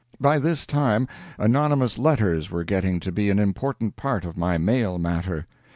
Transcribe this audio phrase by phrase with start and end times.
[0.29, 1.07] ]By this time
[1.37, 5.45] anonymous letters were getting to be an important part of my mail matter.